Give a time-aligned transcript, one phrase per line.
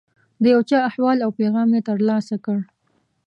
[0.41, 2.57] د یو چا احوال او پیغام یې ترلاسه کړ.